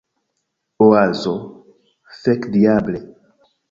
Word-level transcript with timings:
Oazo: 0.85 1.35
"Fekdiable!" 2.21 2.99